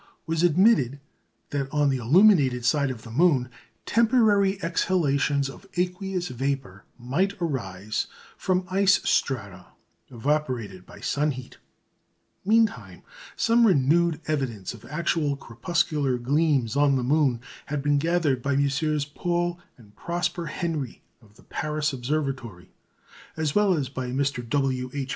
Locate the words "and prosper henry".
19.77-21.03